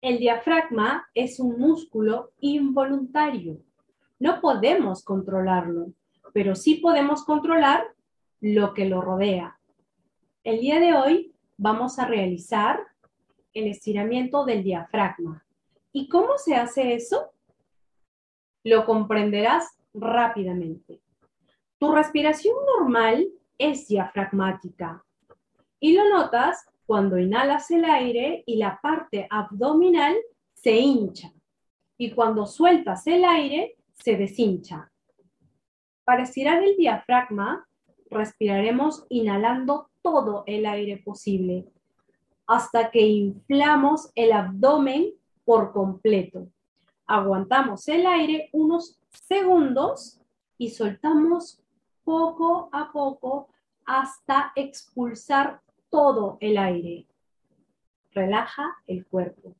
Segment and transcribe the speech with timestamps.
[0.00, 3.58] El diafragma es un músculo involuntario.
[4.20, 5.92] No podemos controlarlo,
[6.32, 7.84] pero sí podemos controlar
[8.40, 9.58] lo que lo rodea.
[10.44, 12.80] El día de hoy vamos a realizar
[13.52, 15.44] el estiramiento del diafragma.
[15.90, 17.32] ¿Y cómo se hace eso?
[18.62, 21.00] Lo comprenderás rápidamente.
[21.78, 23.28] Tu respiración normal
[23.58, 25.04] es diafragmática
[25.80, 30.16] y lo notas cuando inhalas el aire y la parte abdominal
[30.54, 31.30] se hincha
[31.98, 34.90] y cuando sueltas el aire se deshincha.
[36.04, 37.68] Para estirar el diafragma,
[38.08, 41.66] respiraremos inhalando todo el aire posible
[42.46, 45.12] hasta que inflamos el abdomen
[45.44, 46.48] por completo.
[47.06, 50.22] Aguantamos el aire unos segundos
[50.56, 51.62] y soltamos
[52.02, 53.50] poco a poco
[53.84, 57.06] hasta expulsar todo el aire.
[58.12, 59.54] Relaja el cuerpo.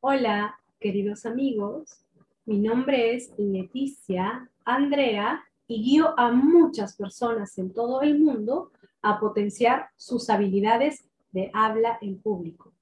[0.00, 2.04] Hola, queridos amigos.
[2.46, 9.20] Mi nombre es Leticia Andrea y guío a muchas personas en todo el mundo a
[9.20, 12.72] potenciar sus habilidades de habla en público.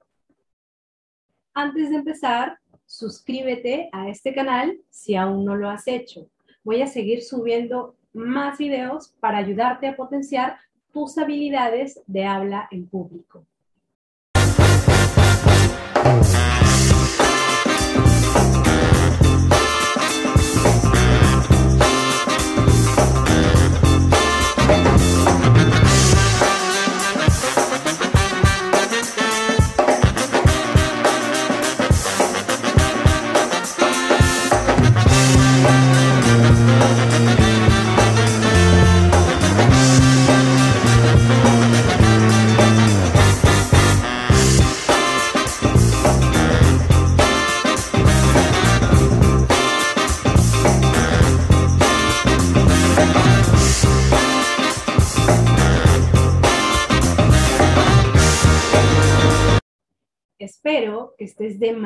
[1.53, 6.27] Antes de empezar, suscríbete a este canal si aún no lo has hecho.
[6.63, 10.57] Voy a seguir subiendo más videos para ayudarte a potenciar
[10.91, 13.45] tus habilidades de habla en público.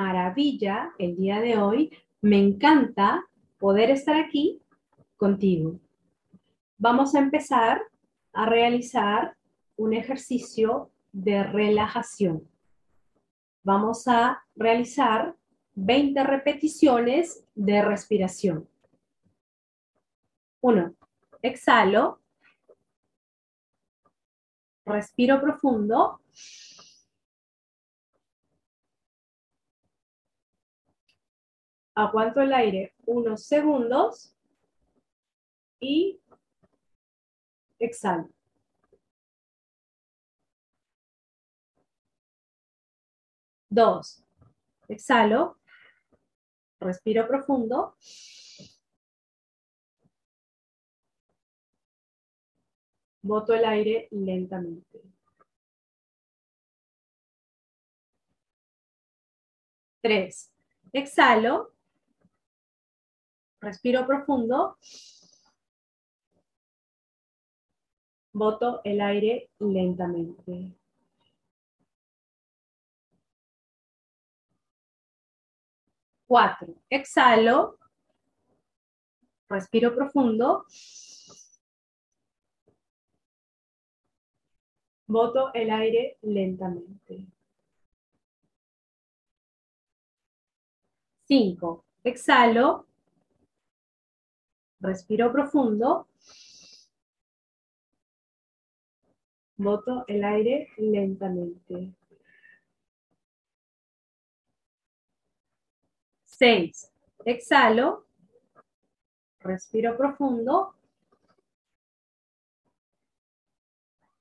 [0.03, 1.89] Maravilla el día de hoy.
[2.21, 3.25] Me encanta
[3.57, 4.61] poder estar aquí
[5.15, 5.79] contigo.
[6.77, 7.81] Vamos a empezar
[8.33, 9.37] a realizar
[9.77, 12.45] un ejercicio de relajación.
[13.63, 15.35] Vamos a realizar
[15.75, 18.67] 20 repeticiones de respiración.
[20.59, 20.95] Uno,
[21.41, 22.19] exhalo.
[24.85, 26.19] Respiro profundo.
[31.95, 34.35] Aguanto el aire unos segundos
[35.79, 36.19] y
[37.79, 38.29] exhalo.
[43.69, 44.23] Dos,
[44.87, 45.57] exhalo,
[46.79, 47.95] respiro profundo.
[53.23, 55.01] Boto el aire lentamente.
[60.01, 60.51] Tres,
[60.91, 61.72] exhalo,
[63.63, 64.77] Respiro profundo.
[68.33, 70.73] Boto el aire lentamente.
[76.27, 76.75] Cuatro.
[76.89, 77.77] Exhalo.
[79.47, 80.65] Respiro profundo.
[85.07, 87.27] Boto el aire lentamente.
[91.25, 91.85] Cinco.
[92.03, 92.87] Exhalo.
[94.83, 96.09] Respiro profundo.
[99.55, 101.93] Boto el aire lentamente.
[106.25, 106.91] Seis.
[107.23, 108.05] Exhalo.
[109.39, 110.75] Respiro profundo.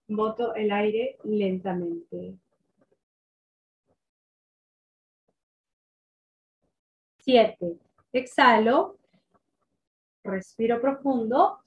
[0.07, 2.39] Boto el aire lentamente.
[7.19, 7.79] Siete.
[8.13, 9.02] Exhalo.
[10.25, 11.63] Respiro profundo.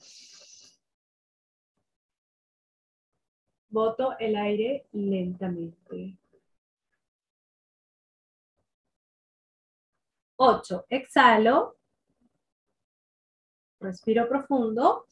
[3.70, 6.18] Boto el aire lentamente.
[10.38, 10.86] 8.
[10.90, 11.78] Exhalo.
[13.80, 15.06] Respiro profundo.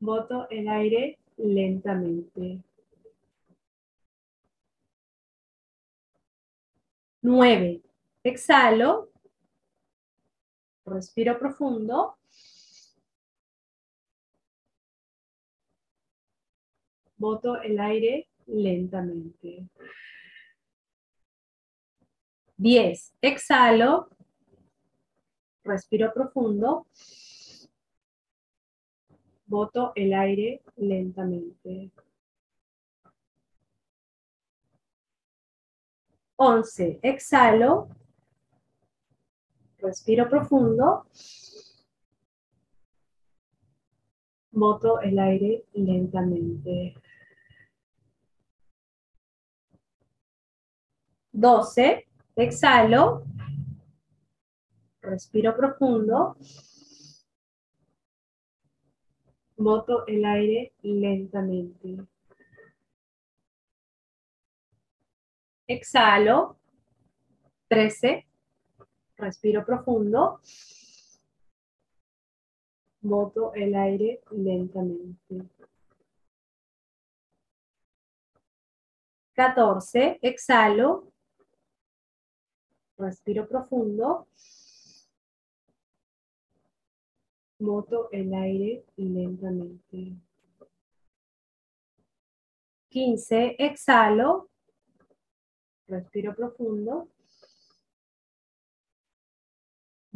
[0.00, 2.62] Boto el aire lentamente.
[7.22, 7.82] 9.
[8.22, 9.10] Exhalo.
[10.86, 12.16] Respiro profundo.
[17.16, 19.68] Boto el aire lentamente.
[22.56, 23.14] 10.
[23.20, 24.08] Exhalo.
[25.64, 26.86] Respiro profundo.
[29.46, 31.90] Boto el aire lentamente.
[36.36, 37.00] 11.
[37.02, 37.88] Exhalo.
[39.86, 41.06] Respiro profundo.
[44.50, 46.96] Boto el aire lentamente.
[51.30, 52.04] 12.
[52.34, 53.26] Exhalo.
[55.02, 56.36] Respiro profundo.
[59.56, 61.96] Boto el aire lentamente.
[65.68, 66.58] Exhalo.
[67.68, 68.25] 13.
[69.18, 70.40] Respiro profundo.
[73.00, 75.48] Boto el aire lentamente.
[79.32, 80.18] 14.
[80.22, 81.12] Exhalo.
[82.98, 84.28] Respiro profundo.
[87.58, 90.16] Boto el aire lentamente.
[92.90, 93.56] 15.
[93.58, 94.50] Exhalo.
[95.86, 97.08] Respiro profundo.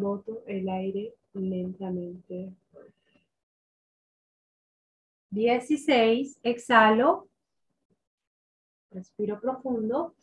[0.01, 2.55] Boto el aire lentamente.
[5.29, 6.41] 16.
[6.43, 7.29] Exhalo.
[8.91, 10.15] Respiro profundo.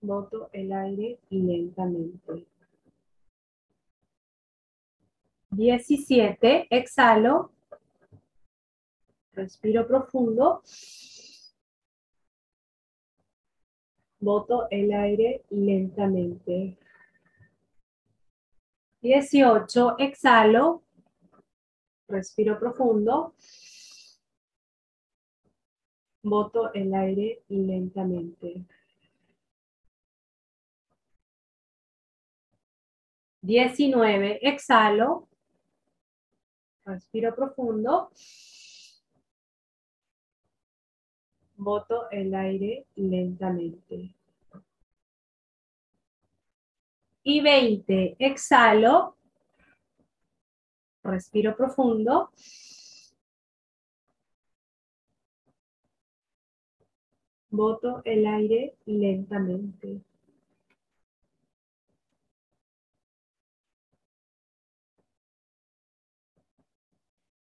[0.00, 2.46] Boto el aire lentamente.
[5.50, 6.66] 17.
[6.70, 7.52] Exhalo.
[9.34, 10.62] Respiro profundo.
[14.18, 16.78] Boto el aire lentamente.
[19.08, 19.96] 18.
[19.98, 20.84] Exhalo.
[22.08, 23.34] Respiro profundo.
[26.22, 28.66] Boto el aire lentamente.
[33.40, 34.46] 19.
[34.46, 35.26] Exhalo.
[36.84, 38.10] Respiro profundo.
[41.56, 44.17] Boto el aire lentamente.
[47.28, 48.16] Y 20.
[48.18, 49.14] Exhalo.
[51.02, 52.30] Respiro profundo.
[57.50, 60.00] Boto el aire lentamente.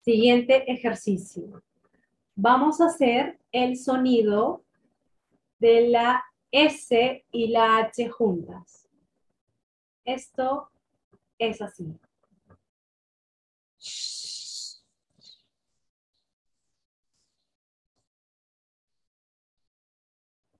[0.02, 1.62] Siguiente ejercicio.
[2.34, 4.62] Vamos a hacer el sonido
[5.58, 8.79] de la S y la H juntas.
[10.04, 10.70] Esto
[11.38, 11.98] es así.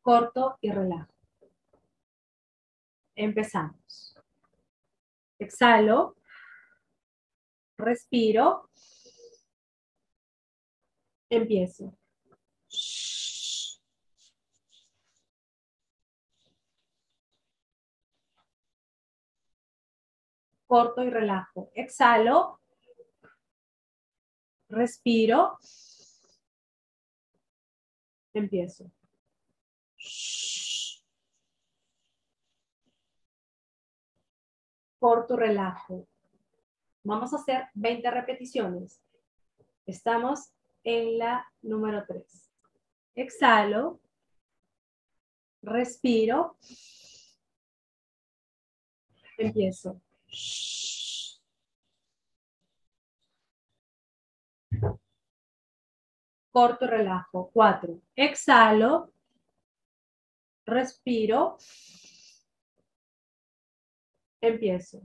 [0.02, 1.12] Corto y relajo.
[3.14, 4.16] Empezamos.
[5.38, 6.16] Exhalo.
[7.76, 8.70] Respiro.
[11.28, 11.99] Empiezo.
[20.70, 21.72] Corto y relajo.
[21.74, 22.60] Exhalo.
[24.68, 25.58] Respiro.
[28.32, 28.88] Empiezo.
[35.00, 36.06] Corto, relajo.
[37.02, 39.02] Vamos a hacer 20 repeticiones.
[39.86, 40.52] Estamos
[40.84, 42.48] en la número 3.
[43.16, 43.98] Exhalo.
[45.62, 46.56] Respiro.
[49.36, 50.00] Empiezo.
[56.52, 57.50] Corto, relajo.
[57.52, 58.00] 4.
[58.14, 59.12] Exhalo.
[60.66, 61.56] Respiro.
[64.40, 65.02] Empiezo.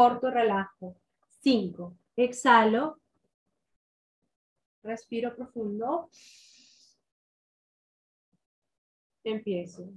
[0.00, 0.96] corto relajo.
[1.28, 1.98] Cinco.
[2.16, 3.00] Exhalo.
[4.82, 6.08] Respiro profundo.
[9.24, 9.92] Empiezo.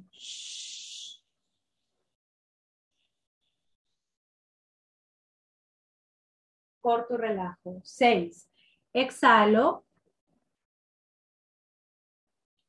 [6.81, 7.81] Corto relajo.
[7.83, 8.49] Seis.
[8.93, 9.85] Exhalo.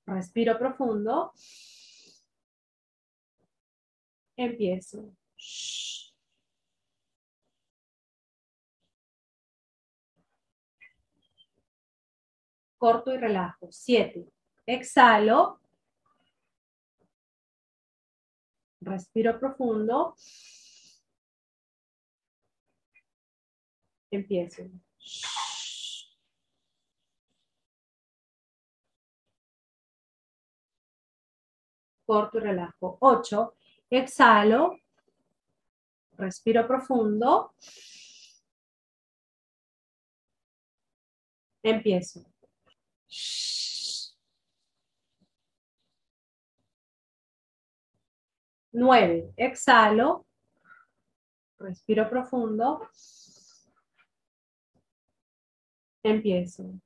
[0.06, 1.32] Respiro profundo.
[4.36, 5.14] Empiezo.
[12.84, 13.68] corto y relajo.
[13.72, 14.26] Siete.
[14.66, 15.58] Exhalo.
[18.84, 20.14] Respiro profundo.
[24.10, 24.70] Empiezo.
[32.06, 32.98] Corto y relajo.
[33.00, 33.54] Ocho.
[33.88, 34.78] Exhalo.
[36.16, 37.54] Respiro profundo.
[41.62, 42.24] Empiezo.
[48.74, 49.32] Nueve.
[49.36, 50.26] Exhalo.
[51.60, 52.80] Respiro profundo.
[56.02, 56.80] Empiezo.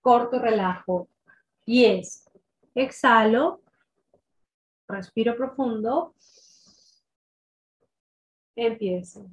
[0.00, 1.08] Corto, relajo.
[1.66, 2.24] Diez.
[2.74, 3.62] Exhalo.
[4.88, 6.14] Respiro profundo.
[8.56, 9.30] Empiezo.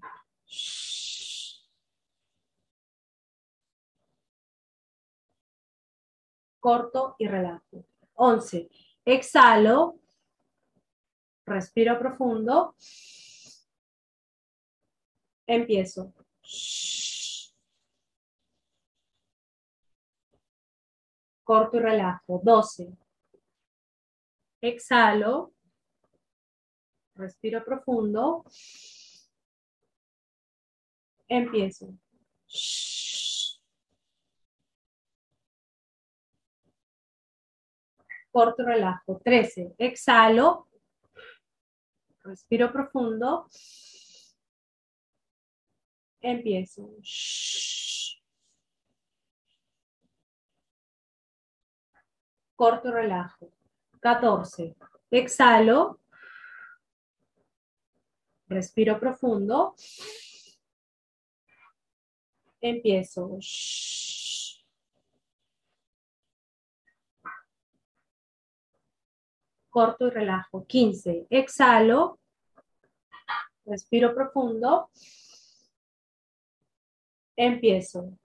[6.61, 7.83] Corto y relajo.
[8.13, 8.69] 11.
[9.03, 9.99] Exhalo.
[11.45, 12.75] Respiro profundo.
[15.47, 16.13] Empiezo.
[21.43, 22.39] Corto y relajo.
[22.43, 22.95] 12.
[24.61, 25.51] Exhalo.
[27.15, 28.45] Respiro profundo.
[31.27, 31.97] Empiezo.
[38.31, 39.19] Corto, relajo.
[39.23, 39.75] 13.
[39.77, 40.67] Exhalo.
[42.23, 43.47] Respiro profundo.
[46.21, 46.95] Empiezo.
[52.55, 53.51] Corto, relajo.
[53.99, 54.75] 14.
[55.09, 55.99] Exhalo.
[58.47, 59.75] Respiro profundo.
[62.61, 63.39] Empiezo.
[69.71, 70.65] Corto y relajo.
[70.67, 71.27] 15.
[71.29, 72.19] Exhalo.
[73.65, 74.89] Respiro profundo.
[77.37, 78.17] Empiezo.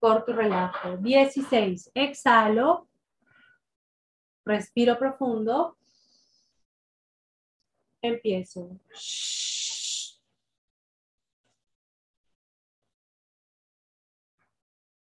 [0.00, 0.96] Corto y relajo.
[0.96, 1.92] 16.
[1.94, 2.88] Exhalo.
[4.44, 5.76] Respiro profundo.
[8.02, 8.80] Empiezo.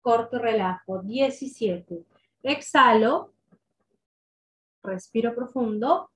[0.08, 1.02] Corto, relajo.
[1.02, 2.06] 17.
[2.42, 3.34] Exhalo.
[4.82, 6.10] Respiro profundo.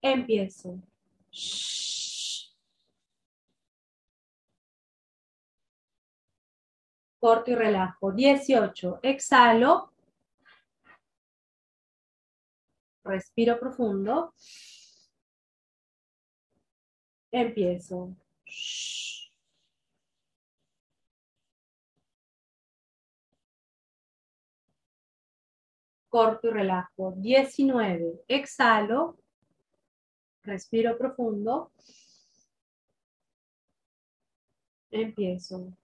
[0.00, 0.78] Empiezo.
[7.18, 8.12] Corto y relajo.
[8.12, 9.00] 18.
[9.02, 9.92] Exhalo.
[13.02, 14.32] Respiro profundo.
[17.32, 18.14] Empiezo.
[26.08, 27.14] Corto y relajo.
[27.16, 28.24] 19.
[28.28, 29.18] Exhalo.
[30.42, 31.72] Respiro profundo.
[34.90, 35.76] Empiezo.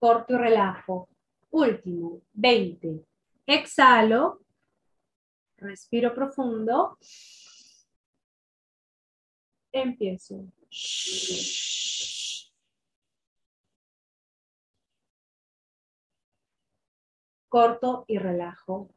[0.00, 1.08] corto y relajo.
[1.50, 3.04] Último, 20.
[3.46, 4.40] Exhalo,
[5.58, 6.98] respiro profundo.
[9.72, 10.46] Empiezo.
[17.50, 18.88] Corto y relajo.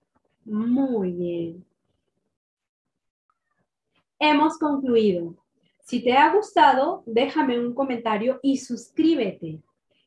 [0.46, 1.66] Muy bien.
[4.20, 5.36] Hemos concluido.
[5.82, 9.60] Si te ha gustado, déjame un comentario y suscríbete.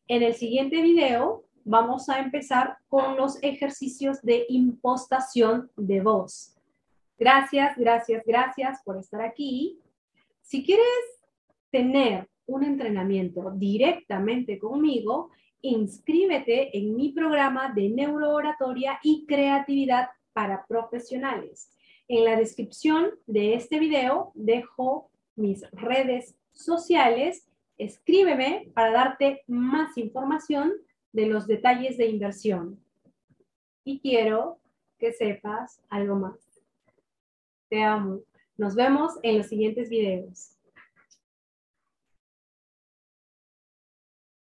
[0.06, 6.54] En el siguiente video vamos a empezar con los ejercicios de impostación de voz.
[7.18, 9.80] Gracias, gracias, gracias por estar aquí.
[10.40, 10.86] Si quieres
[11.72, 15.30] tener un entrenamiento directamente conmigo,
[15.62, 21.70] inscríbete en mi programa de neurooratoria y creatividad para profesionales.
[22.08, 27.46] En la descripción de este video dejo mis redes sociales
[27.78, 30.72] escríbeme para darte más información
[31.12, 32.80] de los detalles de inversión.
[33.84, 34.58] Y quiero
[34.98, 36.38] que sepas algo más.
[37.68, 38.20] Te amo.
[38.56, 40.55] Nos vemos en los siguientes videos.